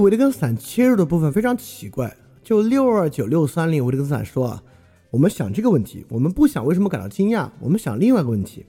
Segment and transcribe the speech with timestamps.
[0.00, 2.16] 维特根斯坦切入的部分非常奇怪。
[2.42, 4.62] 就六二九六三零，维特根斯坦说啊，
[5.10, 8.64] 我们想这个问题，我们不想为什么感到惊讶，我们想另外一个问题：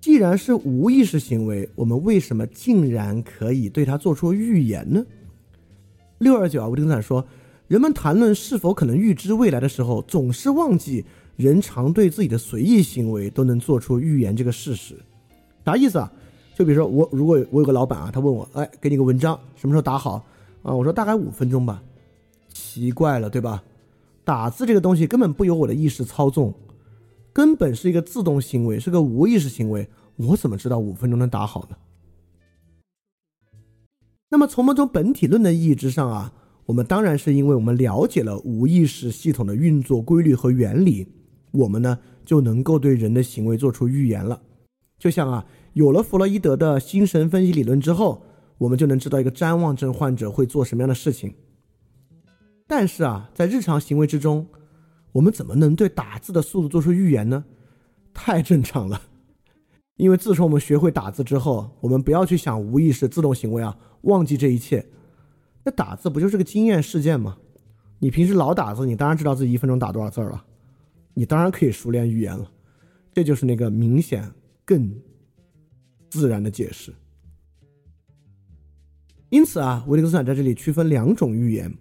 [0.00, 5.04] 既然是无意识行为，我们为什么竟然可以对它做出预言呢？
[6.18, 7.24] 六二九啊，维特根斯坦说，
[7.68, 11.04] 人们谈论是否可能预知未来的时候，总是忘记
[11.36, 14.96] 人常对自己的随意行为都能做出预言这个事实。
[15.64, 16.12] 啥意思啊？
[16.60, 20.22] 就比如说我，如果我有个老板啊，他问我，哎，给你个文章，什么时候打好
[20.62, 20.74] 啊？
[20.74, 21.82] 我说大概五分钟吧。
[22.50, 23.64] 奇怪了，对吧？
[24.24, 26.52] 打字这个东西根本不由我的意识操纵，
[27.32, 29.88] 根本是一个自动行为，是个无意识行为。
[30.16, 31.76] 我怎么知道五分钟能打好呢？
[34.28, 36.30] 那么从某种本体论的意义之上啊，
[36.66, 41.08] 我们当然是因为我们了解了无意识系统的运作规律和原理，
[41.52, 44.38] 我们呢就能够对人的行为做出预言了。
[44.98, 45.42] 就像啊，
[45.72, 48.22] 有了弗洛伊德的精神分析理论之后，
[48.58, 51.34] 我们就能知道一个谵妄症患者会做什么样的事情。
[52.66, 54.46] 但是啊，在日常行为之中，
[55.12, 57.44] 我们怎么能对打字的速度做出预言呢？
[58.12, 59.00] 太正常了，
[59.96, 64.84] 因为自从我们学会打字之后，我们不要去想无意识自动行为啊，忘记这一切。
[65.64, 67.36] 那打字不就是个经验事件吗？
[67.98, 70.44] 你平时老打字，你当然知道自己一分钟打多少字了，
[71.14, 72.50] 你当然可以熟练预言了。
[73.12, 74.30] 这就是那个明显
[74.64, 74.92] 更
[76.10, 76.92] 自然的解释。
[79.30, 81.72] 因此啊，维特根斯坦在这里区分两种预言。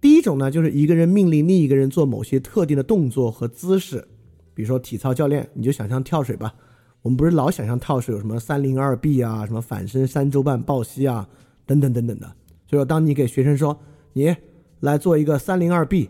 [0.00, 4.06] 第一种呢，就是一个人命令另一个人做某些特定的动作和姿势，
[4.54, 6.54] 比如说体操教练，你就想象跳水吧。
[7.02, 11.28] 我们不是老想象跳水有什么三零二 B 啊，什么反身三周半抱膝啊，
[11.66, 12.26] 等等等等的。
[12.66, 13.78] 所以说，当你给学生说
[14.14, 14.34] 你
[14.80, 16.08] 来做一个三零二 B，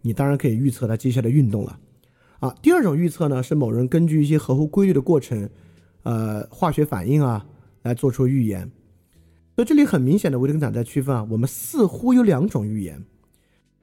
[0.00, 1.78] 你当然可以预测他接下来运动了。
[2.40, 5.48] 啊，第二种预测呢，是某人根据一些合乎规律的过程，
[6.02, 7.46] 呃，化学反应啊，
[7.82, 8.70] 来做出预言。
[9.54, 13.04] 所以这里很明显的，维特根斯坦在区分啊，我们似乎有两种预言。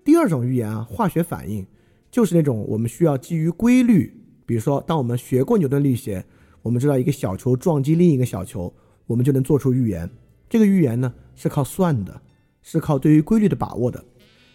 [0.04, 1.66] 第二种预言啊，化学反应，
[2.10, 4.12] 就是那种我们需要基于规律，
[4.46, 6.26] 比如说，当我们学过牛顿力学，
[6.64, 8.74] 我们知道一个小球撞击另一个小球，
[9.06, 10.10] 我们就能做出预言。
[10.50, 12.20] 这个预言呢是靠算的，
[12.64, 14.04] 是靠对于规律的把握的。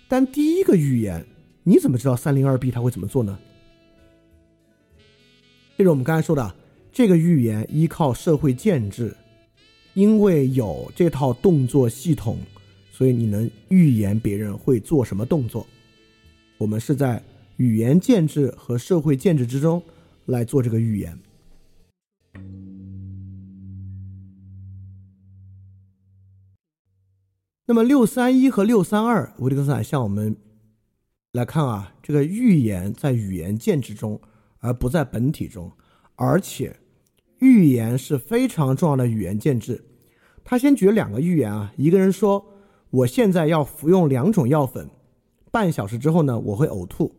[0.08, 1.24] 但第一个预言，
[1.62, 3.38] 你怎么知道三零二 B 它会怎么做呢？
[5.78, 6.54] 就是我们刚才说的，
[6.94, 9.14] 这个预言依靠社会建制，
[9.94, 12.38] 因为有这套动作系统。
[12.92, 15.66] 所以你能预言别人会做什么动作？
[16.56, 17.20] 我们是在
[17.56, 19.82] 语言建制和社会建制之中
[20.26, 21.18] 来做这个预言。
[27.66, 30.36] 那么六三一和六三二，维特根斯坦向我们
[31.32, 34.20] 来看啊，这个预言在语言建制中，
[34.60, 35.72] 而不在本体中，
[36.14, 36.76] 而且
[37.44, 39.84] 预言是非常重要的语言建制。
[40.42, 42.44] 他先举了两个预言啊，一个人说。
[42.90, 44.88] 我现在要服用两种药粉，
[45.50, 47.12] 半小时之后呢，我会呕吐。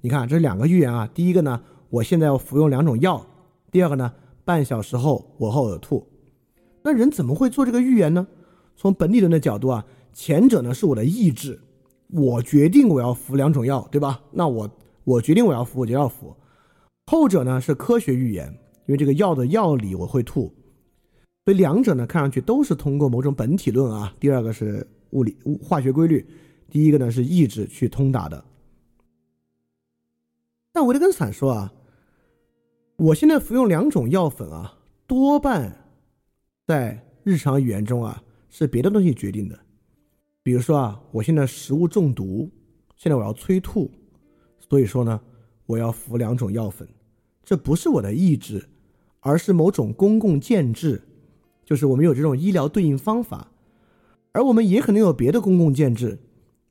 [0.00, 1.08] 你看，这两个预言啊。
[1.14, 3.24] 第一个呢，我现在要服用两种药；
[3.70, 4.12] 第二个呢，
[4.44, 6.04] 半小时后我会呕吐。
[6.82, 8.26] 那人怎么会做这个预言呢？
[8.76, 11.60] 从本体论的角度啊，前者呢是我的意志，
[12.08, 14.20] 我决定我要服两种药，对吧？
[14.32, 14.68] 那我
[15.04, 16.34] 我决定我要服，我就要服。
[17.06, 18.52] 后者呢是科学预言，
[18.90, 20.52] 因为这个药的药理我会吐。
[21.44, 24.14] 所以两者呢看上去都是通过某种本体论啊。
[24.18, 24.86] 第二个是。
[25.12, 26.24] 物理、物化学规律，
[26.70, 28.44] 第一个呢是意志去通达的。
[30.70, 31.72] 但维特根斯坦说啊，
[32.94, 34.72] 我现在服用两种药粉啊，
[35.08, 35.76] 多半
[36.64, 39.58] 在日常语言中啊是别的东西决定的。
[40.44, 42.48] 比如说啊，我现在食物中毒，
[42.94, 43.90] 现在我要催吐，
[44.60, 45.20] 所以说呢，
[45.66, 46.88] 我要服两种药粉，
[47.42, 48.64] 这不是我的意志，
[49.20, 51.02] 而是某种公共建制，
[51.64, 53.48] 就是我们有这种医疗对应方法。
[54.32, 56.18] 而我们也可能有别的公共建制，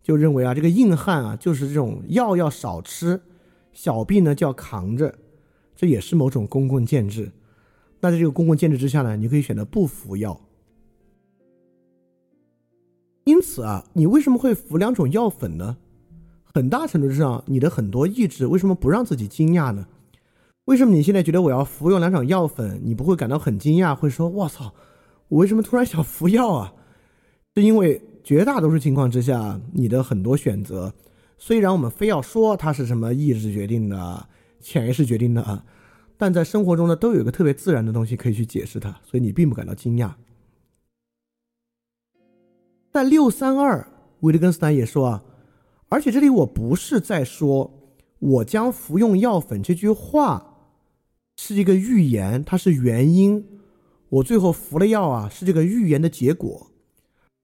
[0.02, 3.22] 就认为啊，这个硬汉啊，就是这种药要少吃，
[3.74, 5.14] 小病呢就要扛着，
[5.76, 7.32] 这也是某种公共建制。
[8.00, 10.40] 那在这个公共建制之下呢，你可以选择不服药。
[13.26, 15.78] 因此啊，你为什么会服两种药粉呢？
[16.46, 19.86] 很大程度上，你的很多意志为什么不让自己惊讶呢？
[20.70, 24.72] 为什么你现在觉得我要服用两种药粉，你不会感到很惊讶，会说“我操，
[25.28, 26.72] 我为什么突然想服药啊？”
[27.58, 30.94] 是因为绝大多数情况之下，你的很多选择，
[31.40, 34.28] 虽然我们非要说它是什么意志决定的、
[34.60, 35.66] 潜意识决定的啊，
[36.18, 40.12] 但在生活中呢，都有一个特别自然的东西可以去解释它，所以你并不感到惊讶。
[42.92, 43.88] 在六三二，
[44.20, 45.24] 维特根斯坦也说啊，
[45.90, 47.72] 而且这里我不是在说
[48.20, 50.46] 我将服用药粉这句话
[51.42, 53.42] 是一个预言，它是原因，
[54.10, 56.68] 我最后服了药啊，是这个预言的结果。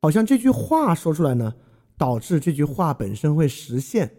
[0.01, 1.55] 好像这句话说出来呢，
[1.97, 4.11] 导致这句话本身会实现。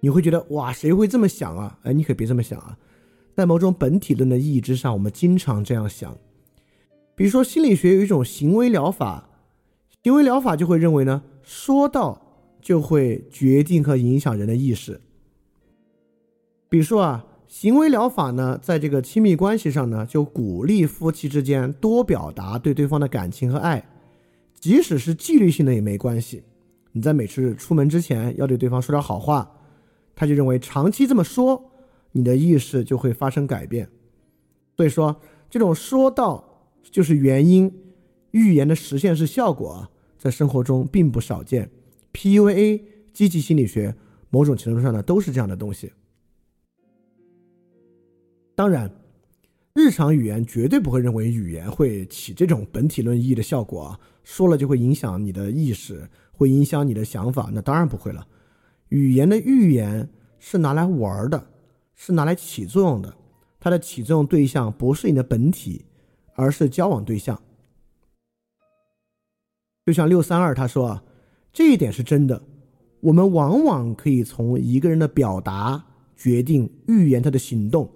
[0.00, 1.78] 你会觉得哇，谁会这么想啊？
[1.82, 2.78] 哎，你可别这么想啊，
[3.36, 6.16] 在某种本体论的意义之上，我们经常这样想。
[7.14, 9.28] 比如说心理学有一种行为疗法，
[10.02, 14.98] 行为疗法就会认为呢，说到就会决定和影响人的意识。
[16.70, 23.88] 比如说啊，行为疗法呢，在这个亲密关系上呢，就鼓励夫妻之间多表达对对方的感情和爱，
[24.58, 26.42] 即使是纪律性的也没关系。
[26.92, 29.50] 你在每次出门之前要对对方说点好话。
[30.18, 31.62] 他就认为长期这么说，
[32.12, 33.86] 你的意识就会发生改变。
[34.74, 35.14] 所以说，
[35.50, 36.42] 这种说到
[36.82, 37.70] 就是原因，
[38.30, 41.70] 预言的实现是效果啊，在生活中并不少见。
[42.14, 42.80] PUA、
[43.12, 43.94] 积极心理学，
[44.30, 45.92] 某种程度上呢都是这样的东西。
[48.56, 48.90] 当然，
[49.74, 58.26] 日常语言绝对不会认为语言会起这种本体论意义的效果啊，说了就会影响你的意识，会影响你的想法，那当然不会了。
[58.88, 60.08] 语言的预言
[60.38, 61.46] 是拿来玩的，
[61.94, 63.14] 是拿来起作用的。
[63.60, 65.84] 它的起作用对象不是你的本体，
[66.34, 67.38] 而是交往对象。
[69.84, 71.04] 就像六三二他说啊，
[71.52, 72.42] 这一点是真的。
[73.00, 75.84] 我们往往可以从一个人的表达
[76.16, 77.90] 决定预言他的行动，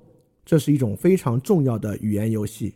[0.50, 2.74] 这是一种非常重要的语言游戏。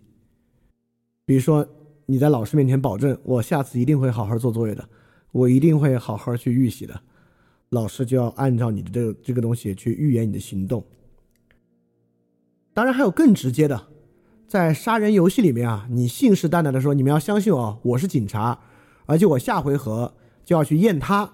[1.26, 1.66] 比如说，
[2.06, 4.88] 你在老师面前保证，我下次一定会好好做作业的，
[5.32, 7.00] 我一定会好好去预习的。
[7.70, 10.86] 老师就要按照你的这个这个东西去预言你的行动。
[12.72, 13.88] 当然还有更直接的，
[14.46, 18.56] 在杀人游戏里面啊，你信誓旦旦的说你们要相信我，我是警察，
[19.06, 20.14] 而且我下回合
[20.44, 21.28] 就要去验他，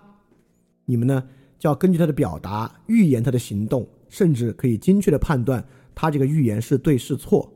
[0.87, 1.28] 你们呢
[1.59, 5.62] 就要根据他的表达预言他的行动，甚至可以精确的判断
[6.00, 7.52] 他这个预言是对是错。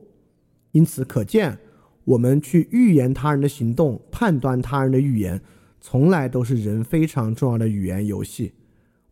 [0.72, 1.58] 因此可见，
[2.04, 5.40] 我们去预言他人的行动，判断他人的预言，
[5.80, 8.52] 从来都是人非常重要的语言游戏。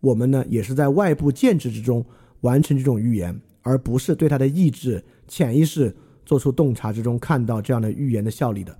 [0.00, 2.04] 我们呢，也是在外部建制之中
[2.42, 5.96] 完成这种预言，而不是对他的意志、潜意识
[6.26, 8.76] 做出洞察之中看到这样的预言的效力的。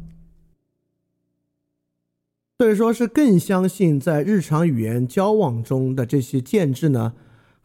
[2.58, 7.14] 所以说是更相信在日常语言交往中的这些建制呢，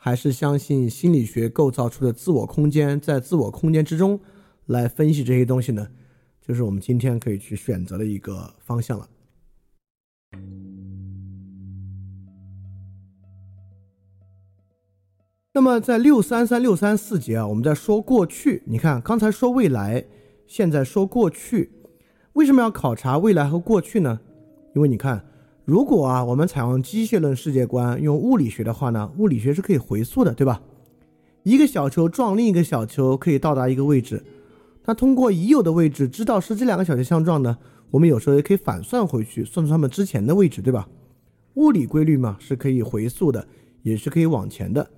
[0.07, 4.17] 还是相信心理学构造出的自我空间，在自我空间之中
[4.67, 5.85] 来分析这些东西呢？
[6.41, 9.09] 就是我们今天可以去选择的一个方向了。
[15.53, 18.63] 那么在六三三六三四节啊，我们在说过去。
[18.65, 20.05] 你看，刚才说未来，
[20.47, 21.73] 现在说过去，
[22.31, 24.21] 为什么要考察未来和过去呢？
[24.73, 25.25] 因为你看，
[25.67, 30.61] 如果啊，我们采用机械论世界观，用物理学的话呢，物理学是可以回溯的，对吧？
[31.43, 34.23] 一个小球撞另一个小球可以到达一个位置，
[34.85, 37.57] 那通过已有的位置知道是这两个小球相撞呢，
[37.91, 40.87] 我们有时候也可以反算回去，算出它们之前的位置，对吧？
[41.55, 43.45] 物理规律嘛，是可以回溯的，
[43.81, 44.89] 也是可以往前的。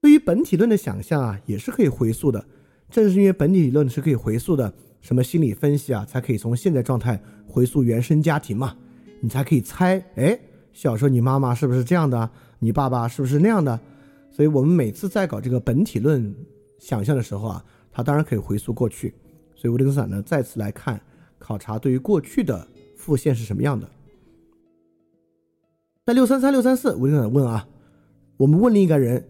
[0.00, 2.42] 对于本体论的想象啊，也是可以回溯的。
[2.88, 4.72] 正是因为本体论是可以回溯的，
[5.02, 8.74] 什么心理分析啊，才可以从现在状态回溯原生家庭嘛，
[9.22, 10.38] 你才可以猜，哎，
[10.72, 13.78] 小时候你妈妈是不是这样的，你爸爸是不是那样的？
[14.32, 16.34] 所以我们每次在搞这个本体论
[16.80, 19.14] 想象的时候啊，它当然可以回溯过去。
[19.54, 21.00] 所以维特根斯坦呢，再次来看
[21.38, 23.88] 考察对于过去的复现是什么样的。
[26.04, 27.68] 在六三三六三四，维特根斯坦问啊，
[28.38, 29.28] 我们问另一个人。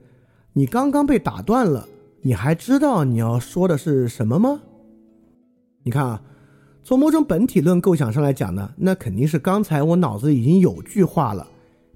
[0.55, 1.89] 你刚刚被打断了，
[2.21, 4.61] 你还知道你要说的是什么吗？
[5.83, 6.23] 你看啊，
[6.85, 11.47] 从某种本体论构想上来讲呢，那肯定是刚才我脑子已经有句话了。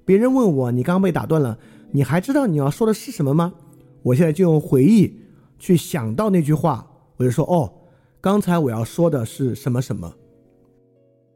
[0.05, 1.57] 别人问我你刚被打断了，
[1.91, 3.53] 你还知道你要说的是什么吗？
[4.01, 5.19] 我现在就用回忆
[5.59, 7.69] 去想到那句话，我就说哦，
[8.21, 10.13] 刚才我要说的是什么什么。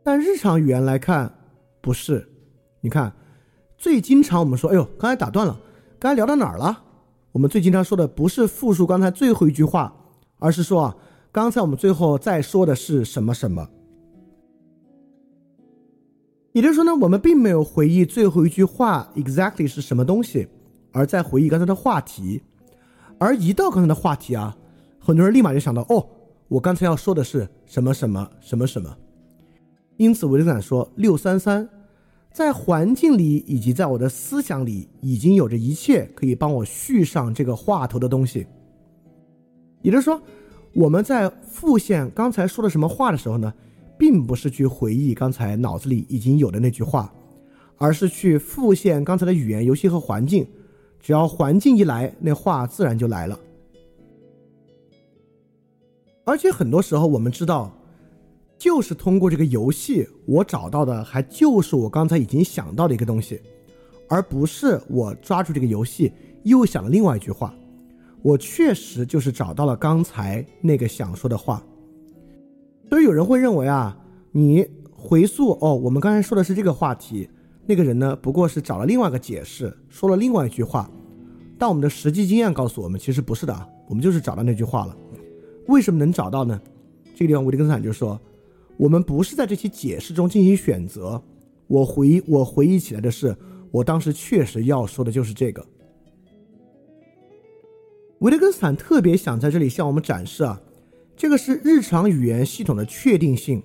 [0.01, 1.33] 但日常语言来看，
[1.81, 2.29] 不是。
[2.79, 3.13] 你看，
[3.77, 5.59] 最经常我们说，哎呦，刚才打断了，
[5.99, 6.83] 刚才聊到哪儿了？
[7.33, 9.93] 我们最经常说的不是复述刚才最后一句话，
[10.39, 10.95] 而是说啊，
[11.31, 13.67] 刚才我们最后再说的是什么什么。
[16.51, 20.45] 也就是说呢，我们并没有回忆最后一句话 exactly 是什么东西，
[20.91, 22.41] 而在回忆刚才的话题。
[23.17, 24.57] 而一到刚才的话题啊，
[24.99, 26.05] 很多人立马就想到，哦，
[26.49, 28.93] 我刚才要说的是什么什么什么什么。
[29.95, 31.67] 因此，维特根斯坦说六三三。
[32.33, 38.47] 在环境里以及在我的思想里，已经有着一切可以帮我续上这个话头的东西。
[39.81, 40.21] 也就是说，
[40.73, 43.53] 我们在复现刚才说的什么话的时候呢，
[43.97, 47.13] 并不是去回忆刚才脑子里已经有的那句话，
[47.77, 50.47] 而是去复现刚才的语言游戏和环境。
[50.99, 53.39] 只要环境一来，那话自然就来了。
[56.23, 57.71] 而且很多时候，我们知道。
[58.57, 63.41] 就是通过这个游戏，我找到的还就是我刚才已经想到的一个东西，
[64.07, 66.13] 而不是我抓住这个游戏
[66.43, 67.51] 又想了另外一句话。
[68.21, 71.63] 我确实就是找到了刚才那个想说的话。
[72.89, 73.97] 所以有人会认为啊，
[74.31, 77.29] 你回溯哦，我们刚才说的是这个话题，
[77.65, 80.89] 那个人呢不过是找了另外一个解释，说了另外一句话。
[81.57, 84.97] 但我们的实际经验告诉我们，其实不是的啊，我们就是找到那句话了。
[85.67, 86.59] 为什么能找到呢？
[87.15, 88.19] 这个地方，维特根斯坦就说，
[88.77, 91.21] 我们不是在这些解释中进行选择。
[91.67, 93.35] 我回我回忆起来的是，
[93.69, 95.65] 我当时确实要说的就是这个。
[98.21, 100.61] 维特根斯坦特别想在这里向我们展示啊，
[101.17, 103.63] 这个是日常语言系统的确定性。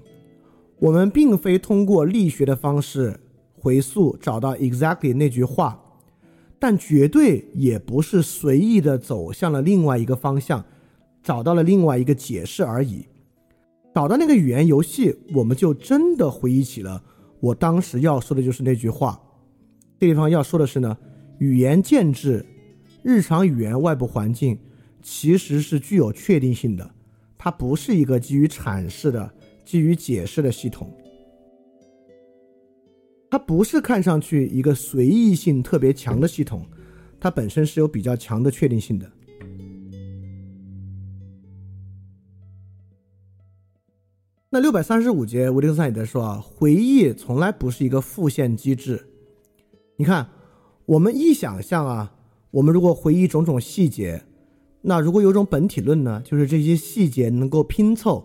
[0.79, 3.21] 我们并非通过力学的方式
[3.55, 5.83] 回溯找到 exactly 那句话。
[6.59, 10.65] 但绝对也不是随意的走向了另外一个方向，
[11.23, 13.05] 找到了另外一个解释而已。
[13.95, 17.03] 找到那个语言游戏，我们就真的回忆起了
[17.41, 19.21] 我当时要说的就是那句话。
[20.01, 20.97] 这地方要说的是呢，
[21.41, 22.43] 语言建制、
[23.07, 24.59] 日常语言外部环境
[25.01, 26.91] 其实是具有确定性的，
[27.39, 29.33] 它不是一个基于阐释的、
[29.65, 30.93] 基于解释的系统。
[33.31, 36.67] 它不是看上去一个随意性特别强的系统，
[37.21, 39.09] 它本身是有比较强的确定性的。
[44.51, 49.07] 那六百三十五节，维特根斯坦也在说啊，回忆从来不是一个复现机制。
[49.97, 50.29] 你看，
[50.87, 52.16] 我们一想象啊，
[52.51, 54.25] 我们如果回忆种种细节，
[54.83, 58.25] 那如果有种本体论呢，就是这些细节能够拼凑，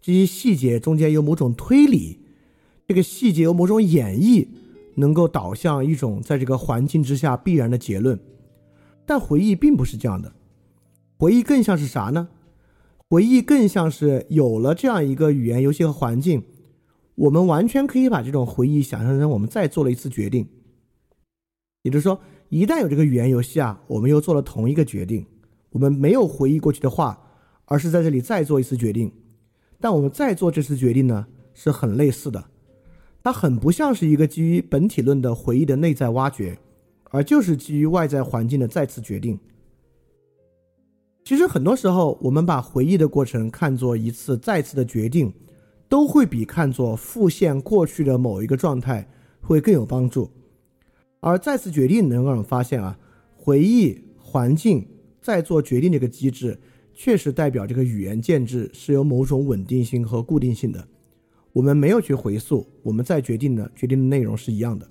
[0.00, 2.20] 这些细节中间有某种推理。
[2.86, 4.46] 这个细节有某种演绎
[4.94, 8.18] 能够导向一种在这个环境之下必然的结论，
[9.04, 10.32] 但回忆并不是这样的。
[11.18, 12.28] 回忆更像是啥呢？
[13.08, 16.44] 回忆更像是有了这样一个语言游戏和环境，
[17.14, 20.46] 我们完全可以把这种回忆想象成我们再做了一次决定。
[21.82, 25.26] 也就是说，一旦有这个语言游戏啊，我们又做了同一个决定。
[25.70, 27.18] 我们没有回忆过去的话，
[27.66, 29.12] 而是在这里再做一次决定。
[29.80, 32.42] 但我们再做这次决定呢，是很类似的。
[33.22, 36.56] 它很不像是一个基于本体论的回忆的内在挖掘，
[37.10, 39.38] 而就是基于外在环境的再次决定。
[41.24, 45.32] 其实很多时候，我们把回忆的过程看作一次再次的决定，
[45.88, 49.06] 都会比看作复现过去的某一个状态
[49.40, 50.30] 会更有帮助。
[51.26, 52.96] 而再次决定能让我们发现啊，
[53.34, 54.86] 回忆环境
[55.20, 56.56] 再做决定这个机制，
[56.94, 60.86] 确实代表这个语言建制是有某种稳定性和固定性的。
[61.52, 64.88] 我们没有去回溯，我们再决定的决定的内容是一样的。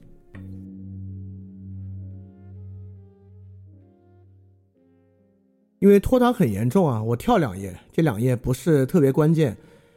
[5.79, 9.55] 因为拖堂很严重啊，我跳两页，这两页不是特别关键，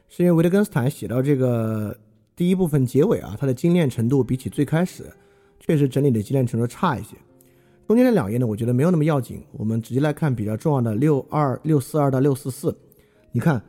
[0.09, 1.99] 是因为维特根斯坦写到这个
[2.37, 5.05] 第一部分结尾啊，它的精炼程度比起最开始
[5.69, 7.15] 确实整理的精炼程度差一些。
[7.87, 12.75] 中间的两页呢，我觉得没有那么要紧，我们直接来看比较重要的六二六四二到六四四。
[13.33, 13.63] 你看，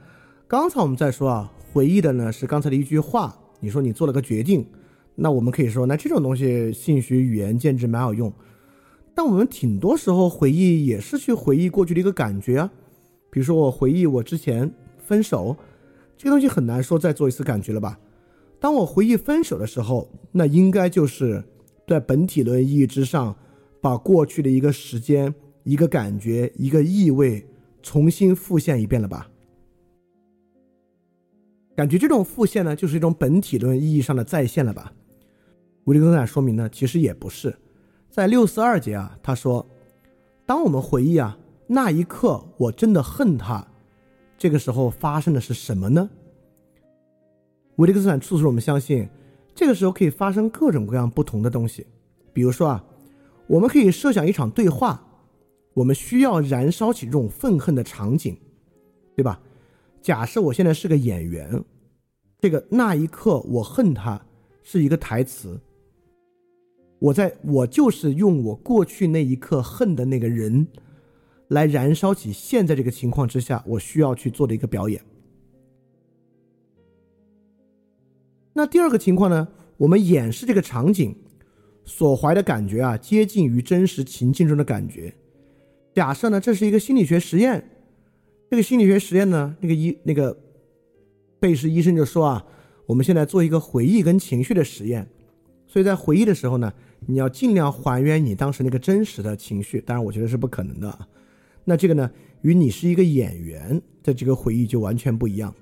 [0.47, 1.51] 刚才我们在说啊。
[1.71, 4.65] 回忆的呢是刚才的一句话，你说你做了个决定，
[5.13, 8.33] 那我们可以说，那这种东西兴许语言建制蛮好用，
[9.13, 12.71] 但我们挺多时候回忆也是去回忆过去的一个感觉啊，
[13.29, 15.55] 比如说我回忆我之前分手，
[16.17, 17.99] 这个东西很难说再做一次感觉了吧？
[18.59, 21.43] 当我回忆分手的时候，那应该就是
[21.89, 23.35] 在本体论意义之上，
[23.81, 27.43] 把过去的一个时间、一个感觉、一个意味
[27.81, 29.27] 重新复现一遍了吧？
[31.75, 34.93] 感觉这种复现呢，就是一种本体论意义上的再现了吧？
[35.85, 37.57] 维特根斯坦说明呢，其实也不是。
[38.11, 39.65] 在六四二节啊，他说
[40.45, 43.65] ：“当我们回忆啊那一刻，我真的恨他，
[44.37, 46.09] 这个时候发生的是什么呢？”
[47.77, 49.09] 维特根斯坦促使我们相信，
[49.59, 51.85] 这个时候可以发生各种各样不同的东西。
[52.31, 52.85] 比如说啊，
[53.45, 55.05] 我们可以设想一场对话，
[55.73, 58.37] 我们需要燃烧起这种愤恨的场景，
[59.17, 59.41] 对吧？
[60.01, 61.61] 假设我现在是个演员，
[62.39, 64.25] 这个那一刻我恨他
[64.63, 65.59] 是一个台词。
[66.99, 70.65] 我在我就是用我过去那一刻恨的那个人，
[71.49, 75.03] 来燃烧起现在这个情况之下我需要去做的一个表演。
[78.59, 79.47] 那第二个情况呢？
[79.77, 81.15] 我们演示这个场景
[81.85, 85.13] 所怀的感觉啊，接近于真实情境中的感觉。
[85.93, 87.63] 假设呢，这是一个心理学实验。
[88.51, 90.37] 这个心理学实验呢，那个医那个
[91.39, 92.45] 贝氏医生就说啊，
[92.85, 95.07] 我们现在做一个回忆跟情绪的实验，
[95.65, 96.73] 所以在回忆的时候呢，
[97.07, 101.07] 你要尽量还原你当时那个真实的情绪，当然我觉得是不可能的。
[101.63, 102.11] 那这个呢，
[102.41, 105.55] 与你是一个演员的这个回忆就完全不一样。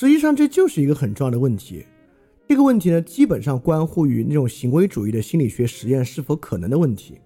[0.00, 1.84] 实际上这就是一个很重要的问题。
[2.48, 7.20] 这个问题呢，基本上关乎于那种行为主义的心理学实验是否可能的问题。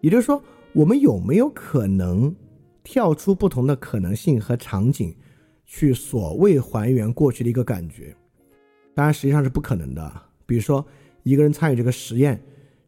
[0.00, 0.40] 也就是说，
[0.72, 2.32] 我们有没有可能
[2.84, 5.12] 跳出不同的可能性和场景，
[5.66, 8.14] 去所谓还原过去的一个感觉？
[8.94, 10.22] 当然，实际上是不可能的。
[10.46, 10.86] 比如说，
[11.24, 12.40] 一个人参与这个实验，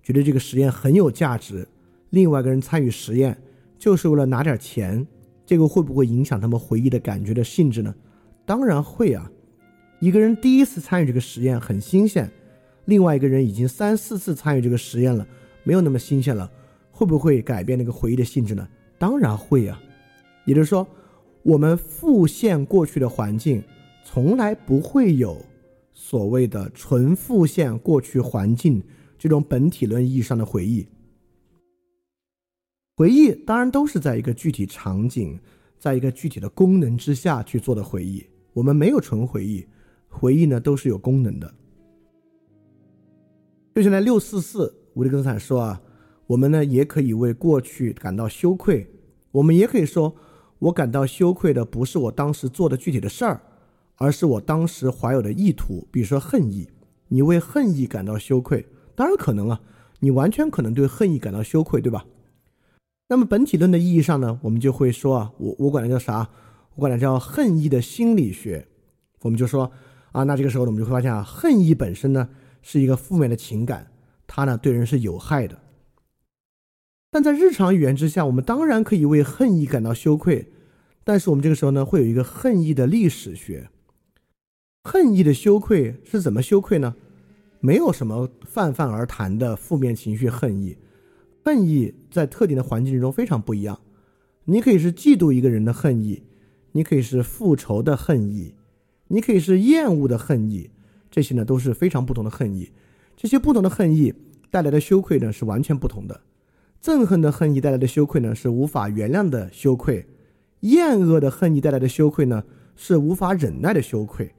[0.04, 1.66] 觉得这个实验很有价值；
[2.10, 3.36] 另外一个人参与实验，
[3.76, 5.04] 就是为了拿点钱。
[5.44, 7.92] 这个会不会影响他们回忆的感觉的性质呢？
[8.50, 9.30] 当然会啊。
[10.00, 12.28] 一个人第一次参与这个实验很新鲜，
[12.86, 15.24] 另外一个人已经三四次参与这个实验了，
[15.62, 16.50] 没有那么新鲜了，
[16.90, 18.68] 会不会改变那个回忆的性质呢？
[18.98, 19.80] 当然会啊。
[20.46, 20.84] 也就是说，
[21.44, 23.62] 我们复现过去的环境，
[24.02, 25.40] 从来不会有
[25.94, 28.82] 所谓的纯复现过去环境
[29.16, 30.84] 这种本体论意义上的回忆。
[32.96, 35.38] 回忆当然都是在一个具体场景，
[35.78, 38.26] 在一个具体的功能之下去做的回忆。
[38.52, 39.66] 我们没有纯回忆。
[40.12, 41.54] 回忆呢都是有功能的，
[43.76, 45.80] 就像在六四四，维特根斯坦说啊，
[46.26, 48.90] 我们呢也可以为过去感到羞愧，
[49.30, 50.12] 我们也可以说，
[50.58, 53.40] 我感到羞愧的不是我当时做的具体的事儿，
[53.94, 56.68] 而是我当时怀有的意图，比如说恨意。
[57.06, 59.60] 你为恨意感到羞愧，当然可能啊，
[60.00, 62.04] 你完全可能对恨意感到羞愧，对吧？
[63.08, 66.28] 那么本体论的意义上呢，我们就会说啊，我我管它叫啥？
[66.74, 68.66] 我管它叫恨意的心理学，
[69.22, 69.70] 我们就说。
[70.12, 72.28] 啊，那这个时候呢，我们就会发现啊，恨意本身呢
[72.62, 73.92] 是一个负面的情感，
[74.26, 75.56] 它呢对人是有害的。
[77.12, 80.50] 但在日常语言之下，我们当然可以为恨意感到羞愧，
[81.04, 83.70] 但是我们这个时候呢会有一个恨意的历史学。
[84.82, 86.96] 恨意的羞愧是怎么羞愧呢？
[87.60, 90.76] 没有什么泛泛而谈的负面情绪恨意，
[91.44, 93.78] 恨意在特定的环境中非常不一样。
[94.46, 96.24] 你可以是嫉妒一个人的恨意，
[96.72, 98.54] 你可以是复仇的恨意。
[99.08, 100.70] 你可以是厌恶的恨意，
[101.10, 102.70] 这些呢都是非常不同的恨意。
[103.16, 104.14] 这些不同的恨意
[104.50, 106.20] 带来的羞愧呢是完全不同的。
[106.80, 110.06] 憎恨的恨意带来的羞愧呢是无法原谅的羞愧，
[110.60, 112.44] 厌恶的恨意带来的羞愧呢
[112.76, 114.32] 是无法忍耐的羞愧。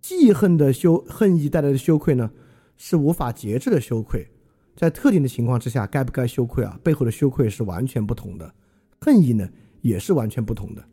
[0.00, 2.30] 记恨的羞恨意带来的羞愧呢
[2.76, 4.26] 是无法节制的羞愧。
[4.74, 6.78] 在特定的情况之下，该不该羞愧啊？
[6.82, 8.52] 背后的羞愧是完全不同的，
[9.00, 9.48] 恨意呢
[9.86, 10.84] 也是完全不同的。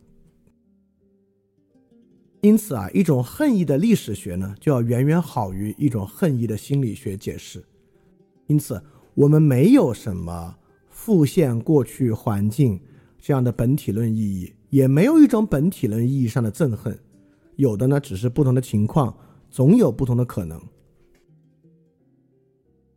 [2.42, 7.64] 因此啊，一种恨意的历史学呢，就要远远好于一种恨意的心理学解释。
[8.48, 8.82] 因此，
[9.14, 10.54] 我们没有什么
[10.90, 12.80] 复现过去环境
[13.18, 17.00] 这样的本体论意义，也没有一种本体论意义上的憎恨。
[17.56, 19.16] 有的呢，只是不同的情况，
[19.50, 20.62] 总有不同的可能。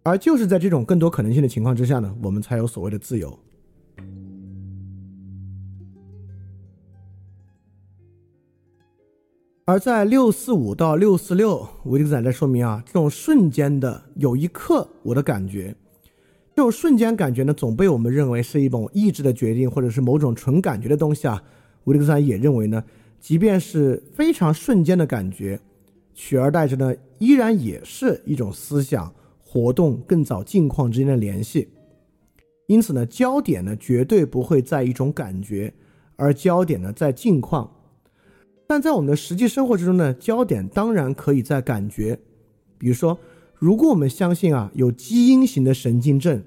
[0.02, 3.38] 而就是在这种更多可能性的情况之下呢，我们才有所谓的自由。
[9.68, 15.74] 而在六四五到六四六，维特根斯坦在说明啊，这种瞬间的有一刻我的感觉，
[16.54, 21.42] 这种瞬间感觉呢，总被我们认为是一种意志的决定，或者是某种纯感觉的东西啊。
[21.82, 22.84] 维特根斯坦也认为呢，
[23.18, 25.58] 即便是非常瞬间的感觉，
[26.14, 31.66] 取而代之呢，依然也是一种思想活动更早境况之间的联系。
[32.68, 35.74] 因此呢，焦点呢绝对不会在一种感觉，
[36.14, 37.68] 而焦点呢在境况。
[38.68, 42.18] 但在我们的实际生活之中呢，焦点当然可以在感觉，
[42.76, 43.16] 比如说，
[43.54, 46.42] 如果我们相信啊有基因型的神经症，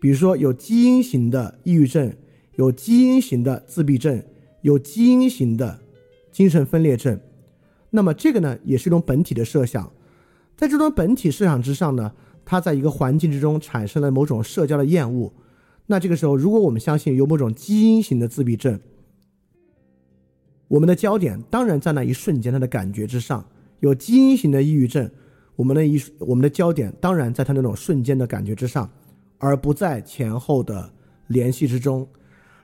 [0.00, 2.14] 比如说有基因型的抑郁症，
[2.54, 4.22] 有基因型的自闭症，
[4.62, 5.80] 有基因型的
[6.30, 7.18] 精神分裂症，
[7.90, 9.92] 那么这个呢也是一种本体的设想，
[10.56, 12.12] 在这种本体设想之上呢，
[12.44, 15.32] 它在一个环境之中产生了某种社交的厌恶，
[15.86, 18.78] 那这个时候如果我们相信有某种基因型的自闭症。
[20.68, 23.44] 我们的焦点当然在那一瞬间他的感觉之上，
[23.80, 25.10] 有基因型的抑郁症，
[25.56, 28.90] 我们的一我们的焦点当然在他那种瞬间的感觉之上，
[29.38, 30.92] 而不在前后的
[31.28, 32.06] 联系之中。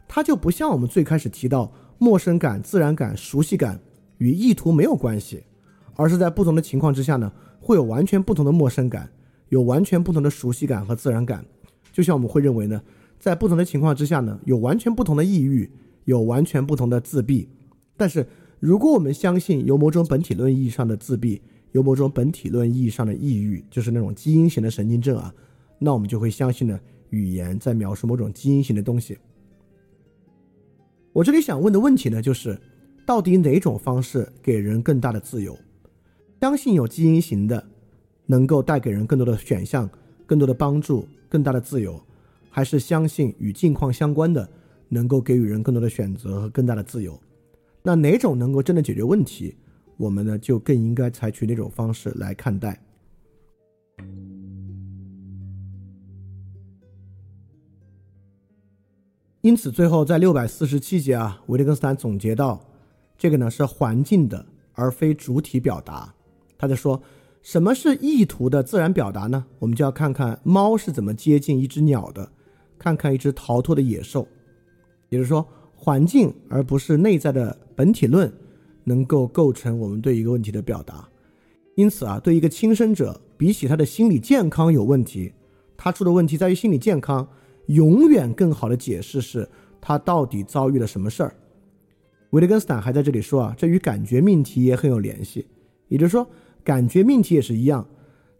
[0.06, 3.80] 它就不像我们最开始提到陌生感、自然感、熟悉感
[4.18, 5.42] 与意图没有关系，
[5.96, 9.10] 而是在不同的情况之下呢，会有完全不同的陌生感，
[9.48, 11.42] 有完全不同的熟悉感和自然感。
[11.90, 12.82] 就像我们会认为呢，
[13.18, 15.70] 在不同的情况之下呢，有完全不同的抑郁，
[16.04, 17.48] 有完全不同的自闭。
[17.96, 18.26] 但是，
[18.60, 21.40] 如果我们相信有某种本体论意义上的自闭，
[21.72, 25.34] 有某种本体论意义上的抑郁，就是那种基因型的神经症啊，
[25.78, 26.78] 那我们就会相信呢，
[27.10, 29.18] 语言在描述某种基因型的东西。
[31.12, 32.60] 我这里想问的问题呢，就是
[33.06, 35.56] 到底哪种方式给人更大的自由？
[36.40, 37.64] 相信有基因型的
[38.26, 39.88] 能够带给人更多的选项、
[40.26, 42.00] 更多的帮助、更大的自由，
[42.50, 44.48] 还是相信与境况相关的
[44.88, 47.18] 能够给予人更多的选择和更大的自由？
[47.86, 49.54] 那哪种能够真的解决问题，
[49.98, 52.80] 我们呢就更应该采取那种方式来看待。
[59.42, 62.58] 因此，最后在六百四十七节啊，维特根斯坦总结到，
[63.18, 66.14] 这个呢是环境的，而非主体表达。
[66.56, 67.02] 他在说，
[67.42, 69.44] 什么是意图的自然表达呢？
[69.58, 72.32] 我们就要看看猫是怎么接近一只鸟的，
[72.78, 74.26] 看看一只逃脱的野兽。
[75.10, 75.46] 也就是说，
[75.84, 78.32] 环境而不是内在的本体论，
[78.84, 81.06] 能够构成我们对一个问题的表达。
[81.74, 85.30] 因此啊，对一个轻生者，比起他的心理健康有问题，
[85.76, 87.28] 他出的问题在于心理健康。
[87.66, 89.46] 永远更好的解释是
[89.78, 91.34] 他到底遭遇了什么事儿。
[92.30, 95.46] 维特根斯坦还在这里说啊，这与感觉命题也很有联系。
[95.88, 96.26] 也就是说，
[96.62, 97.86] 感觉命题也是一样，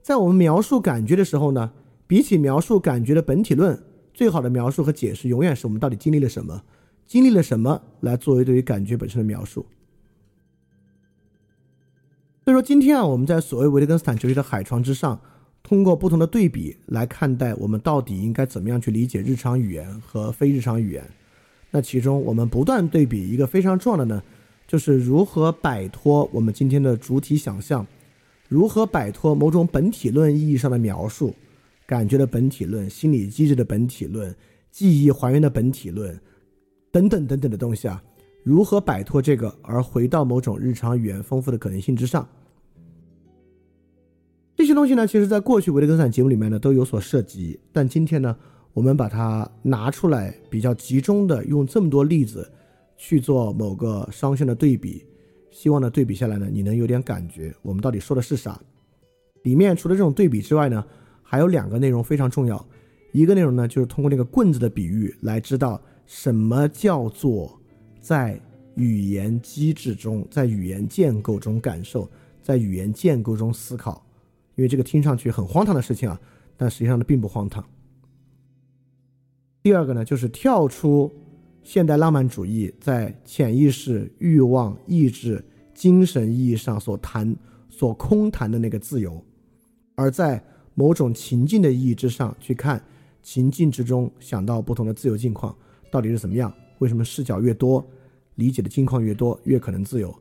[0.01, 1.71] 在我们描述感觉的时候呢，
[2.07, 3.79] 比起描述感觉的本体论，
[4.15, 6.63] 最好的描述和解释永远是我们到底经历了什么，
[7.07, 9.67] 经历了什么来作为对于感觉本身的描述。
[12.45, 15.21] 所以说，今天啊，我们在所谓维特根斯坦哲学的海床之上。
[15.67, 21.03] 通过不同的对比来看待我们到底应该怎么样去理解日常语言和非日常语言。
[21.71, 24.23] 那其中我们不断对比一个非常重要的呢，
[24.69, 27.87] 就是如何摆脱我们今天的主体想象，
[28.47, 31.35] 如何摆脱某种本体论意义上的描述，
[31.87, 34.37] 感觉的本体论、心理机制的本体论、
[34.71, 36.21] 记忆还原的本体论
[36.95, 38.01] 等等等等的东西啊，
[38.45, 42.25] 如何摆脱这个而回到某种日常语言丰富的可能性之上。
[44.55, 48.37] 这些东西呢，其实在过去维特根斯坦节目里面呢都有所涉及，但今天呢，
[48.73, 52.49] 我们把它拿出来比较集中的用这么多例子
[52.97, 55.05] 去做某个双线的对比，
[55.51, 58.57] 希望呢对比下来呢，你能有点感觉我们到底说的是啥。
[59.43, 60.87] 里面除了这种对比之外呢，
[61.25, 62.65] 还有两个内容非常重要，
[63.11, 67.61] 一个内容呢就是通过那个棍子的比喻来知道什么叫做
[68.01, 68.41] 在
[68.77, 72.11] 语言机制中，在语言建构中感受，
[72.43, 74.05] 在语言建构中思考。
[74.57, 76.21] 因为这个听上去很荒唐的事情啊，
[76.57, 77.65] 但实际上呢并不荒唐。
[79.63, 81.11] 第二个呢，就是跳出
[81.63, 87.35] 现代浪漫主义在潜意识、欲望、意志、精神意义上所谈、
[87.69, 89.25] 所空谈的那个自由，
[89.95, 92.85] 而在某种情境的意义之上去看
[93.23, 95.57] 情境之中想到不同的自由境况
[95.95, 96.53] 到底是怎么样？
[96.81, 97.87] 为什么视角越多，
[98.35, 100.13] 理解的境况越多，越可能自由？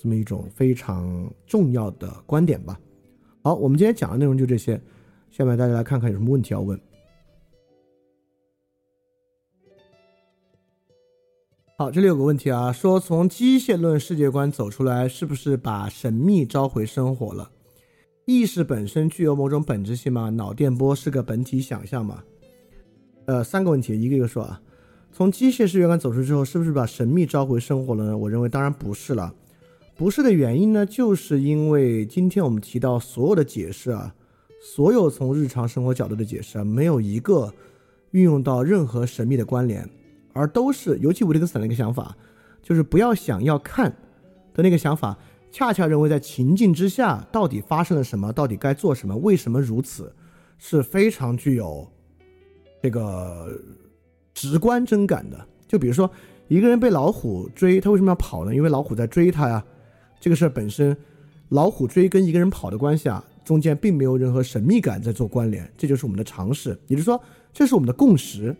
[0.00, 2.78] 这么一种非常重要的观点吧。
[3.42, 4.80] 好，我们今天讲的内容就这些。
[5.32, 6.80] 下面大家来看看有什么问题要问。
[11.76, 17.50] 好，这里有个问题啊，说从机械论世界观走出来，是不是把神秘召回生活了？
[18.26, 20.30] 意识本身具有某种本质性吗？
[20.30, 22.22] 脑电波是个本体想象吗？
[23.24, 24.62] 呃，三个问题，一个一个说啊。
[25.16, 28.18] 从机械世界观走出之后，是不是把神秘召回生活了呢？
[28.18, 29.32] 我认为当然不是了。
[29.96, 34.14] 不是的原因呢，就是因为今天我们提到所有的解释啊，
[34.60, 37.50] 所有从日常生活角度的解释啊，没有一个
[38.10, 39.88] 运用到任何神秘的关联，
[40.34, 42.14] 而都是尤其维特根斯坦的一个想法，
[42.62, 43.90] 就是不要想要看
[44.52, 45.16] 的那个想法，
[45.50, 50.14] 恰恰认为在情境之下到底发生了什么，到底该做什么，为什么如此，
[50.58, 51.90] 是非常具有
[52.82, 53.58] 这个
[54.36, 55.46] 直观真感的。
[55.66, 56.08] 就比如说
[56.48, 58.54] 一个人被老虎追，他为什么要跑呢？
[58.54, 59.64] 因为老虎在追他呀。
[60.20, 60.94] 这个事儿本身，
[61.48, 67.18] 老虎追跟一个人跑的关系啊，中间并没有任何神秘感在做关联，这就是我们的常识，也就是说，
[67.52, 68.54] 这是我们的共识。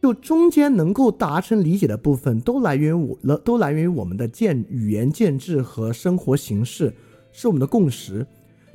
[0.00, 6.92] 就中间能够达成理解的部分，都来源于我，了都来源于我们的建语言建制和生活形式，
[7.32, 8.26] 是我们的共识。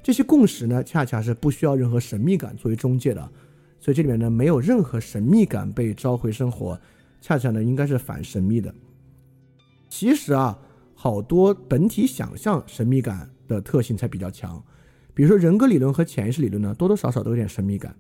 [0.02, 3.30] 这些共识呢，恰恰是不需要任何神秘感作为中介的，
[3.80, 6.80] 所以这里面呢，没有任何神秘感被召回生活，
[7.22, 8.74] 恰恰呢，应该是反神秘的。
[9.90, 10.60] 其实啊。
[11.00, 14.60] 好多本体想象神秘感的特性才比较强，
[15.14, 17.96] 比如说人格理论和潜意识理论呢，多多少少都有点神秘感。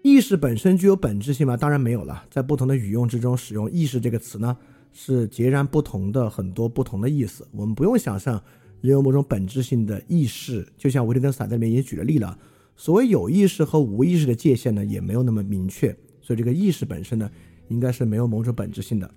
[0.00, 1.54] 意识本身具有本质性吗？
[1.54, 2.24] 当然没有了。
[2.30, 4.56] 在不同的语用之中，使用“意识”这个词呢，
[4.90, 7.46] 是截然不同的很多不同的意思。
[7.52, 8.42] 我们不用想象
[8.80, 12.38] 人有某种本质性的意识，就像维特根斯坦在里面也举了例了。
[12.76, 15.96] 所谓有意识和无意识的界限呢，也没有那么明确。
[16.20, 17.30] 所以这个意识本身呢，
[17.68, 19.10] 应该是没有某种本质性的。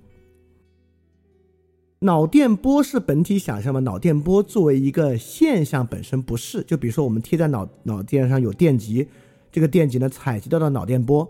[2.00, 3.80] 脑电波是本体想象吗？
[3.80, 6.64] 脑电波作为一个现象本身不是。
[6.64, 9.08] 就比如说我们贴在脑脑电上有电极，
[9.52, 11.28] 这个电极呢采集到的脑电波，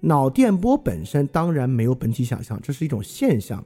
[0.00, 3.62] 脑电波本身当然没有本体想象，这是一种现象。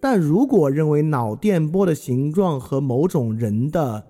[0.00, 4.06] 但如果认为脑电波的形状和某种人的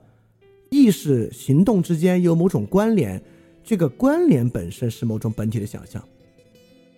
[0.74, 3.22] 意识行动之间有某种关联，
[3.62, 6.02] 这个关联本身是某种本体的想象。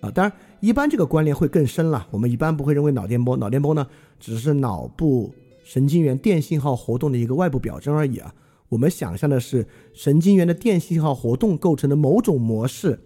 [0.00, 0.10] 啊。
[0.10, 2.08] 当然，一般这个关联会更深了。
[2.10, 3.86] 我们一般不会认为脑电波，脑电波呢
[4.18, 5.30] 只是脑部
[5.62, 8.34] 神经元电信号活动的一个外部表征而已啊。
[8.70, 12.98] 我们想象的是神经元的电信号活动构成的某种模式。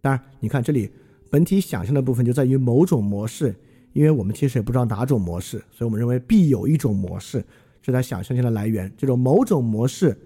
[0.00, 0.90] 当然，你看这里
[1.30, 3.54] 本体想象的部分就在于某种模式，
[3.92, 7.44] 因为我们其实也不知道哪种模式，所以我们认为必有一种模式。
[7.82, 10.16] 是它想象性的来源，这种某种模式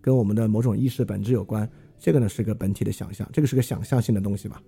[0.00, 1.68] 跟我们的某种意识本质有关。
[1.98, 4.62] 这个呢是个本体的想象，这个是个想象性的东西吧。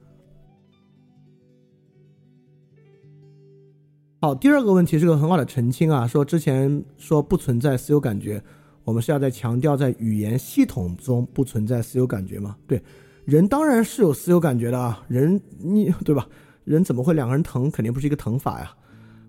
[4.21, 8.43] 好，第二个问题是个很好的澄清啊，说之前说不存在私有感觉，
[8.85, 12.57] 我们是要在强调在语言系统中不存在私有感觉吗？
[12.67, 12.83] 对，
[13.25, 16.29] 人当然是有私有感觉的啊，人你对吧？
[16.65, 17.71] 人怎么会两个人疼？
[17.71, 18.77] 肯定不是一个疼法呀。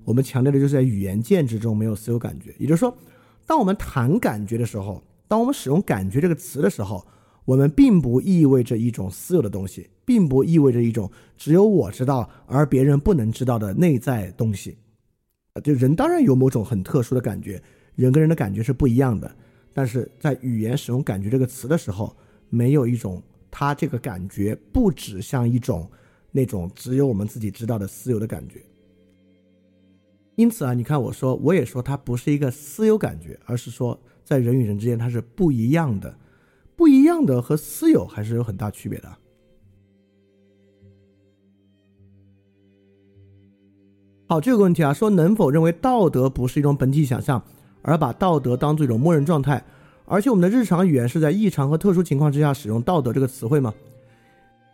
[0.03, 2.95] 我们强调的就是在语言建制中没有私有感觉，也就是说，
[3.45, 7.05] 当我们谈感觉的时候，当我们使用“感觉”这个词的时候，
[7.45, 14.77] 我们并不意味着一种私有的东西，并不意味着一种只有我知道而别人不能知道的内在东西。
[15.63, 17.61] 就人当然有某种很特殊的感觉，
[17.95, 19.33] 人跟人的感觉是不一样的，
[19.73, 22.15] 但是在语言使用“感觉”这个词的时候，
[22.49, 25.89] 没有一种它这个感觉不指向一种
[26.31, 28.61] 那种只有我们自己知道的私有的感觉。
[30.35, 36.17] 因此啊，你看我说，我也说它不是一个私有感觉，而是说在人与人之间它是不一样的，
[36.75, 39.15] 不一样的和私有还是有很大区别的。
[44.25, 47.39] 好，这个问题啊，说能否认为道德不是一种本体想象，
[47.83, 49.63] 而把道德当做一种默认状态？
[50.05, 53.71] 而且我们的日常语言是在异常和特殊情况之下使用“道德”这个词汇吗？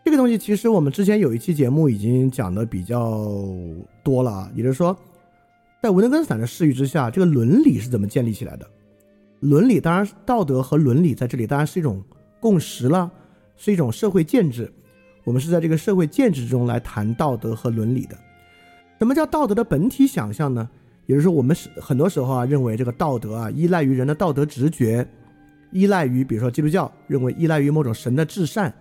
[0.06, 3.30] 这个东西其实我们之前有一期节目已经讲的比较
[4.06, 4.98] 多了啊，也就是说。
[5.82, 8.70] 在维特根斯坦的视域之下，这个伦理是怎么建立起来的？
[9.40, 12.04] 伦理当然，道德和伦理在这里当然是一种
[12.42, 13.10] 共识了，
[13.56, 14.70] 是一种社会建制。
[15.24, 18.18] 我们是在这个社会建制中来谈道德和伦理的。
[18.98, 20.70] 什么叫道德的本体想象呢？
[21.06, 25.08] 也就是说，我们是很多时候啊认为这个道德啊依赖于人的道德直觉，
[25.72, 28.74] 依赖于比如说基督教认为依赖于某种神的至善，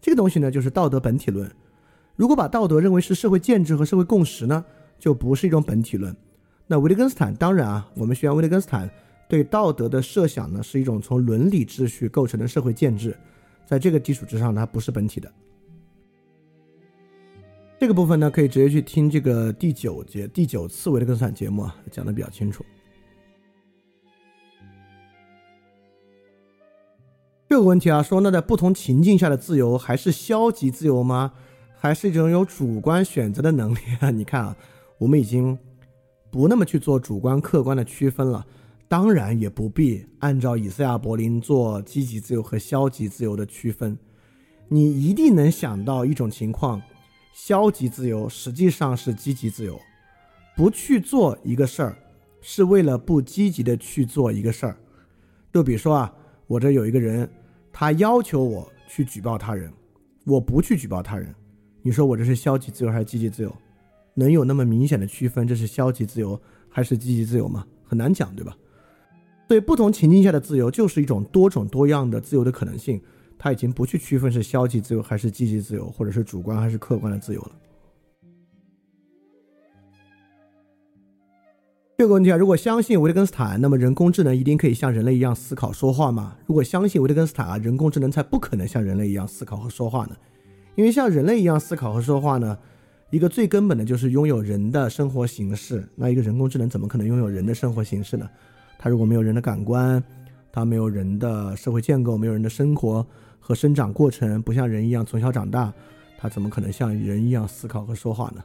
[0.00, 1.50] 这个东西呢就是道德本体论。
[2.14, 4.64] 如果把道德认为是社会建制和社会共识呢，
[5.00, 6.14] 就不是一种本体论。
[6.74, 8.90] 那维特根斯坦当然啊，我们学员维特根斯坦
[9.28, 13.16] 对道德的设想呢，是一种从伦理秩序构成的社会建制，
[13.64, 15.32] 在这个基础之上，它不是本体的。
[17.78, 22.66] 这个部分呢，可以直接去听这个第九节第九次维特根斯坦节目啊，讲的比较清楚。
[27.48, 31.34] 这个问题啊，说那在不同情境下的自由还是消极自由吗？
[31.76, 34.10] 还是一种有主观选择的能力啊？
[34.10, 34.56] 你看啊，
[34.98, 35.56] 我们已经。
[36.34, 38.44] 不那么去做主观客观的区分了，
[38.88, 43.96] 当然也不必按照以赛亚·柏林做积极自由和消极自由的区分。
[44.66, 46.82] 你一定能想到一种情况，
[47.32, 49.80] 消极自由实际上是积极自由，
[50.56, 51.96] 不去做一个事儿，
[52.40, 54.76] 是为了不积极的去做一个事儿。
[55.52, 56.12] 就比如说啊，
[56.48, 57.30] 我这有一个人，
[57.72, 59.72] 他要求我去举报他人，
[60.24, 61.32] 我不去举报他人，
[61.80, 63.56] 你说我这是消极自由还是积极自由？
[64.14, 67.66] 能有那么明显的区分，这是消极自由还是积极自由吗？
[67.84, 68.56] 很难讲，对吧？
[69.46, 73.00] 对不同情境下的自由，就是一种多种多样的自由的可能性。
[73.36, 77.52] 他已经不去区分是消极自由还是积极自由，或者是主观还是客观的自由了。
[81.98, 86.36] 这个问题啊，如果相信维特根斯坦，那么人工智能一定可以像人类一样思考说话吗？
[86.46, 90.16] 如果相信维特根斯坦啊，人工智能才不可能像人类一样思考和说话呢？
[90.74, 92.56] 因为像人类一样思考和说话呢？
[93.10, 95.86] 一个最根本的就是拥有人的生活形式。
[95.94, 98.28] 那一个人工智能怎么可能拥有人的生活形式呢？
[98.78, 100.02] 它如果没有人的感官，
[100.50, 103.06] 它没有人的社会建构，没有人的生活
[103.38, 105.72] 和生长过程，不像人一样从小长大，
[106.18, 108.42] 它怎么可能像人一样思考和说话呢？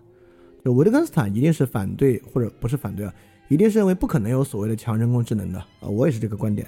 [0.63, 3.13] 就维特根斯坦一定是反对，或者不是反对啊，
[3.48, 5.88] 一定是认为不可能有所谓的强人工智能的啊。
[5.88, 6.67] 我也是这个观点，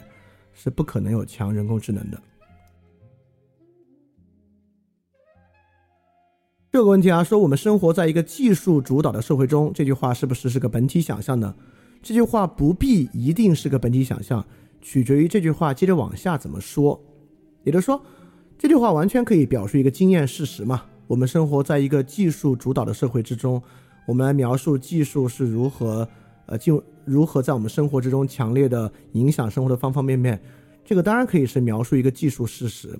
[0.54, 2.19] 是不可能有强人工智能的。
[6.71, 11.53] 这个问题啊，说我们生活在一个技术主导的社会中，这句话是不是是个本体想象呢？
[12.01, 14.45] 这句话不必一定是个本体想象，
[14.79, 16.97] 取决于这句话接着往下怎么说。
[17.65, 18.01] 也就是说，
[18.57, 20.84] 这句话完全可以表述一个经验事实嘛。
[21.07, 23.62] 我们生活在一个技术主导的社会之中，
[24.07, 26.07] 我们来描述技术是如何
[26.45, 30.41] 呃进如何在我们生活之中强烈的影响生活的方方面面。
[30.86, 32.97] 这个当然可以是描述一个技术事实。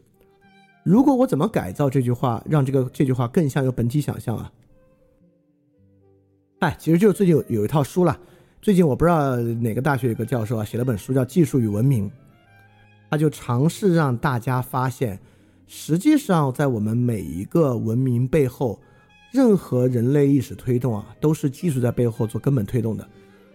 [0.84, 4.52] 如果我怎么改造这句话，让这个这句话更像有本体想象啊？
[6.60, 8.20] 哎，其实就是最近有有一套书了。
[8.62, 12.08] 最近我不知道哪个大学有个教授啊，写了本书叫《技术与文明》，
[13.10, 15.20] 他就尝试让大家发现，
[15.65, 18.80] 实际上在我们每一个文明背后，
[19.32, 23.08] 任何人类历史推动啊，都是技术在背后做根本推动的，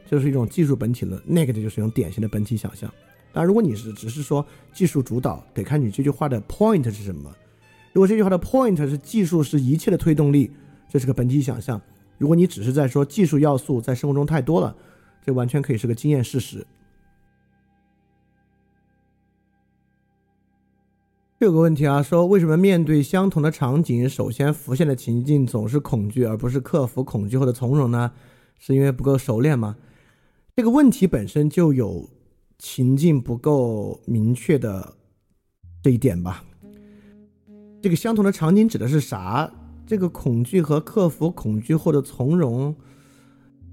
[0.08, 1.20] 这是一种技术本体论。
[1.24, 2.92] 那个就是一种典型的本体想象。
[3.38, 7.30] 那，如果你是只是说技术主导，得看你这句话的 point 是什么。
[7.92, 10.50] 如果这句话的 point 是技术是一切的推动力，
[10.88, 11.78] 这是个本体想象。
[12.16, 14.74] 如果你只是在说技术要素在生活中太多了，
[15.22, 16.66] 这完全可以是个经验事实。
[21.40, 28.12] 有个问题啊，说为什么面对相同的场景，首先浮现的情境总是恐惧，而不是克服恐惧或者从容呢？
[28.58, 29.76] 是因为不够熟练吗？
[30.56, 32.08] 这个问题本身就有
[32.58, 34.94] 情境不够明确的
[35.82, 36.44] 这一点吧。
[37.82, 39.50] 这个相同的场景指的是啥？
[39.86, 42.74] 这个恐惧和克服恐惧或者从容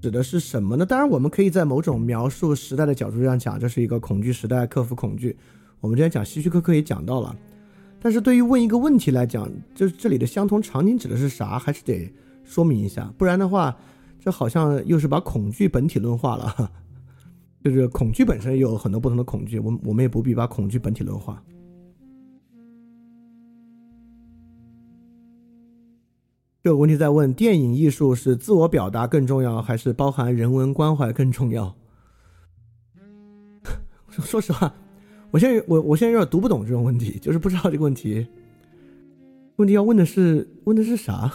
[0.00, 0.86] 指的是什么呢？
[0.86, 5.36] 当然，我们可以在某种描述时代的角度上讲，这是一个恐惧时代，克服恐惧。
[5.80, 7.34] 我们之前讲希区柯克也讲到了。
[7.98, 12.12] 但是对于问一个问题来讲，就是这里的相同场景指的是啥，还是得
[12.44, 13.76] 说明一下，不然的话，
[14.20, 16.70] 这好像又是把恐惧本体论化了。
[17.64, 21.42] 就是恐惧本身有很多不同的恐惧，我我们也不必把恐惧本体论化。
[26.62, 31.74] 这个问题在问：电影艺术是自我表达更重要，还是包含人文关怀更重要？
[34.10, 34.74] 说实话。
[35.30, 38.26] 我现在我我现在有点读不懂这种问题，就是不知道这个问题，
[39.56, 41.32] 问题要问的是问的是啥？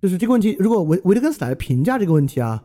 [0.00, 2.64] 就是这个问题，如果维维特根斯坦评价这个问题啊，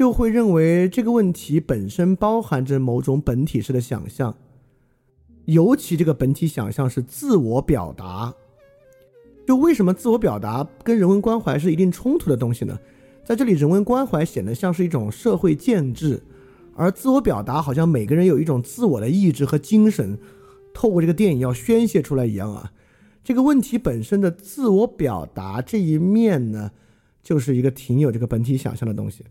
[0.00, 4.34] 就会认为这个问题本身包含着某种本体式的想象，
[5.44, 8.34] 尤其这个本体想象是自我表达。
[9.46, 12.78] 就为什么自我表达跟人文关怀是一定冲突的东西呢？
[13.22, 16.22] 在这里，人文关怀显得像是一种社会建制。
[16.74, 20.18] 而自我表达好像每个人有一种自我的意志和精神，
[20.72, 22.72] 透过这个电影要宣泄出来一样啊。
[23.22, 26.70] 这个问题本身的自我表达这一面呢，
[27.22, 29.26] 就是一个挺有这个本体想象的东西。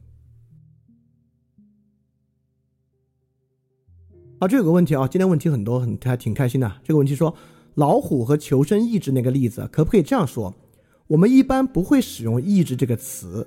[4.42, 6.72] 好，这有个问题啊，今天问题很多，很还挺开心的。
[6.82, 7.36] 这个问题说，
[7.74, 10.56] 老虎和求生意志那个例子，可不可以这样说？
[11.08, 13.46] 我们一般不会使用意志这个词，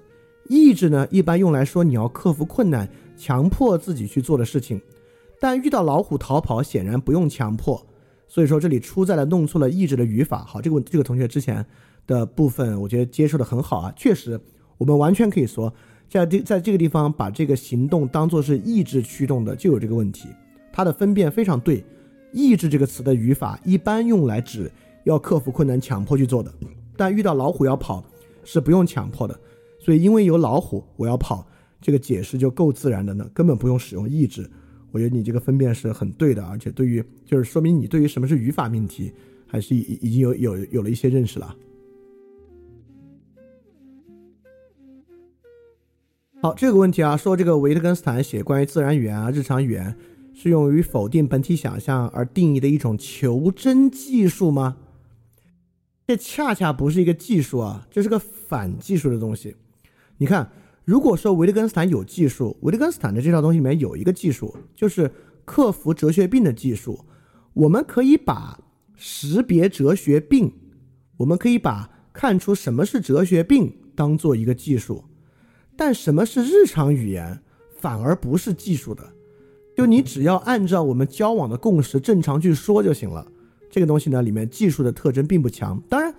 [0.50, 2.86] 意志呢，一般用来说你要克服困难。
[3.16, 4.78] 强迫自己去做的事情，
[5.40, 7.82] 但遇到老虎逃跑显然不用强迫，
[8.28, 10.44] 所以说这里出在了弄错了意志的语法。
[10.44, 11.64] 好，这个这个同学之前
[12.06, 14.38] 的部分我觉得接受的很好啊，确实，
[14.76, 15.72] 我们完全可以说
[16.10, 20.28] 在这在这个地方把这个行动当做是意志驱动的就有这个问题，
[20.72, 21.84] 它的分辨非常对。
[22.32, 24.70] 意志这个词的语法一般用来指
[25.04, 26.52] 要克服困难强迫去做的，
[26.96, 28.02] 但遇到老虎要跑
[28.42, 29.38] 是不用强迫的，
[29.78, 31.46] 所以因为有老虎我要跑。
[31.84, 34.48] 这个解释就够自然的呢，根本不用使用意志。
[34.92, 39.12] 我觉得你这个分辨是很对的，而且对于就是说明你对于什么是语法命题，
[39.48, 41.56] 还是已已经有有有了一些认识了。
[46.40, 49.92] 好，这个问题啊，说这个维特根斯坦写关于自然语言啊、日常语言，
[50.34, 54.76] 是用于否定本体想象而定义的一种求真技术吗？
[56.06, 59.56] 这恰恰不是一个技术啊，这是个反技术的东西。
[60.18, 60.50] 你看。
[60.84, 65.08] 如果说维特根斯坦有技术，维特根斯坦的这套东西里面有一个技术，就是
[65.44, 67.04] 克服哲学病的技术。
[67.54, 68.58] 我们可以把
[68.96, 70.52] 识别哲学病，
[71.18, 75.04] 我们可以把看出什么是哲学病当做一个技术，
[75.76, 77.40] 但什么是日常语言
[77.78, 79.08] 反而不是技术的。
[79.74, 83.26] 就你只要按照我们交往的共识正常去说就行了。
[83.70, 85.82] 这个东西呢，里面技术的特征并不强。
[85.88, 86.14] 当然，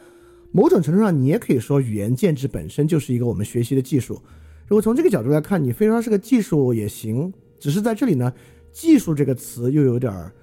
[0.52, 4.20] 某种程度上你也可以说，语言建制本身就是一个我们学习的技术。
[4.68, 8.34] 如果从这个角度来看，你非说是个技术也行，只是在这里呢，
[8.72, 10.34] 技术这个词又有点儿，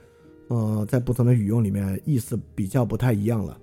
[0.49, 3.59] 呃，在不同的语用里面意思比较不太一样了。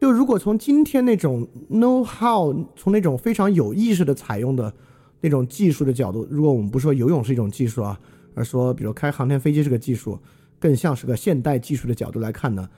[0.00, 4.72] 就如果从今天那种 know how，从那种非常有意识的采用的
[5.20, 7.98] 那种技术的角度，如果我们不说游泳是一种技术啊，
[8.38, 10.16] 而说比如开航天飞机这个技术，
[10.60, 12.68] 更像是个现代技术的角度来看呢，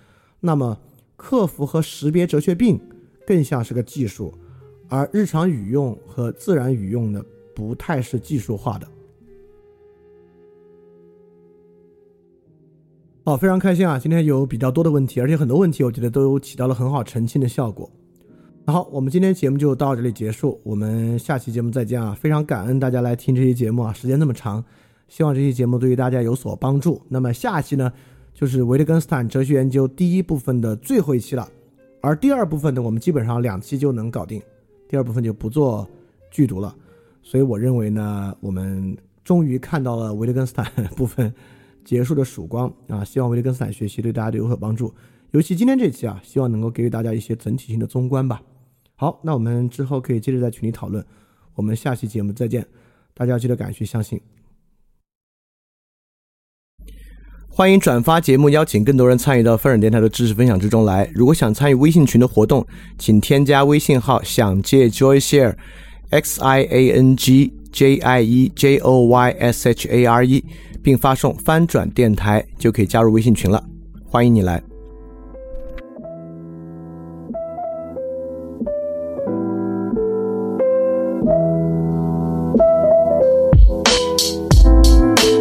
[0.40, 0.76] 那么
[1.16, 2.80] 克服和识别哲学病
[3.26, 4.32] 更像是个技术。
[4.88, 7.22] 而日常语用和自然语用呢，
[7.54, 8.88] 不太是技术化的。
[13.22, 13.98] 好，非常开心啊！
[13.98, 17.88] 今天有比较多的问题，而且很多问题我觉得都起到了很好澄清的效果。
[18.66, 22.16] 好，我们今天节目就到这里结束，我们下期节目再见啊！
[22.18, 24.64] 非常感恩大家来听这期节目啊，时间那么长，
[25.10, 27.02] 希望这期节目对于大家有所帮助。
[27.08, 27.92] 那么下期呢，
[28.32, 31.46] 就是维特根斯坦哲学研究第一部分的最后一期了，
[32.00, 34.40] 而第二部分呢，我们基本上两期就能搞定。
[34.88, 35.88] 第二部分就不做
[36.30, 36.74] 剧读了，
[37.22, 40.64] 所以我认为呢，我们终于看到了维特根斯坦
[40.96, 41.32] 部分
[41.84, 43.04] 结束的曙光啊！
[43.04, 44.94] 希望维特根斯坦学习对大家都有所帮助，
[45.32, 48.40] 尤其今天这期啊，希望能够给予大家一些整体性的综观吧。
[48.94, 51.04] 好，那我们之后可以接着在群里讨论。
[51.54, 52.66] 我们下期节目再见，
[53.12, 54.20] 大家记得敢去相信。
[57.52, 61.10] 欢迎转发节目，邀请更多人参与到翻转电台的知识分享之中来。
[61.12, 62.64] 如果想参与微信群的活动，
[62.96, 65.54] 请添加微信号“想借 Joy Share
[66.10, 70.24] X I A N G J I E J O Y S H A R
[70.24, 70.44] E，
[70.80, 73.62] 并发送“翻转电台”就可以加入微信群了。
[74.06, 74.62] 欢迎你来。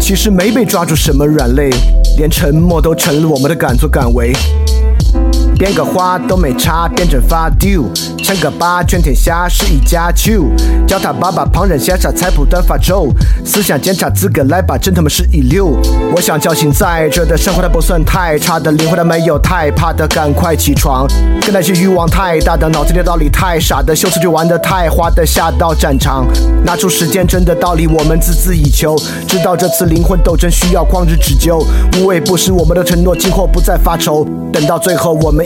[0.00, 1.70] 其实没被抓住什么软肋，
[2.16, 4.32] 连沉默都成了我们的敢作敢为。
[5.58, 7.84] 编个花都没差，变成发丢，
[8.22, 10.44] 称个八，全天下是一家球。
[10.86, 13.08] 叫他爸爸，旁人羡煞，菜谱端发愁。
[13.44, 15.78] 思想检查资格来吧，真他妈是一流。
[16.14, 21.06] 我想叫醒在这的生活，它不算太差的灵魂，它没有太怕的，赶快起床。
[21.40, 26.26] 跟那些欲望太大的，脑子里道理太傻的，秀词就玩的太花的，下到战场，
[26.64, 28.94] 拿出时间真的道理，我们孜孜以求。
[29.26, 31.64] 知道这次灵魂斗争需要旷日持久，
[31.98, 34.26] 无畏不食我们的承诺，今后不再发愁。
[34.52, 35.45] 等到最后，我们。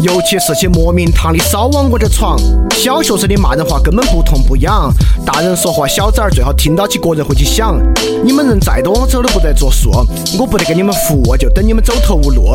[0.00, 2.38] 尤其是些莫名堂的少往我这闯。
[2.70, 4.92] 小学生的骂人话根本不痛不痒，
[5.24, 7.78] 大人说话小崽儿最好听到起个人会去想。
[8.24, 9.90] 你们人再多，我走都不得作数，
[10.38, 12.48] 我不得给你们服务，就等你们走投无路。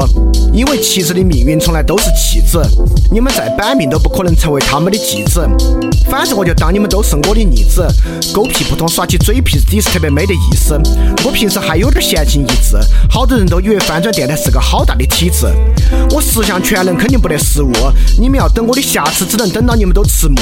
[0.51, 2.59] 因为妻子的命运从来都是弃子，
[3.11, 5.47] 你们再板命都不可能成为他们的继子。
[6.09, 7.85] 反正我就当你们都是我的逆子，
[8.33, 10.73] 狗屁不通耍起嘴皮子，底是特别没得意思。
[11.23, 12.77] 我平时还有点闲情逸致，
[13.09, 14.83] 好多人都以为翻转电台是个好。
[14.87, 15.47] 大的体制，
[16.11, 17.71] 我十项全能肯定不得失误。
[18.19, 20.35] 你们要等我的瑕疵，只能等到你们都迟暮。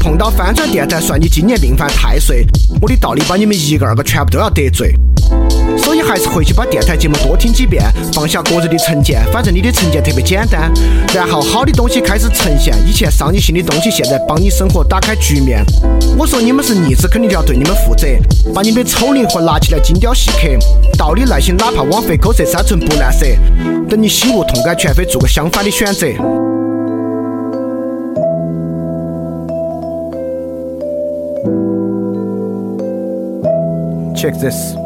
[0.00, 2.46] 碰到翻转电台，算你今年命犯太岁。
[2.80, 4.94] 我的道理把你们一个二个全部都要得罪。
[5.76, 10.72] 所以还是回去把电台节目多听几遍，放下个人的成见，反正你的成见特别简单。
[11.12, 15.64] 然后好的东西开始呈现，以前伤你心的东西，现在帮你生活打开局面。
[16.16, 18.06] 我说你们是逆子，肯定就要对你们负责，
[18.54, 20.48] 把你们的丑灵魂拿起来精雕细刻。
[20.96, 23.26] 道理耐心，哪怕枉费口舌三寸不烂舌。
[23.88, 26.05] 等你醒悟痛改前非，做个相反的选择。
[34.16, 34.85] Check this。